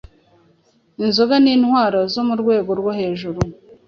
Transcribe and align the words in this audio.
inzoga 1.03 1.35
nintwaro 1.43 1.99
zo 2.13 2.21
mu 2.27 2.35
rwego 2.41 2.71
rwo 2.79 2.91
hejuru" 2.99 3.39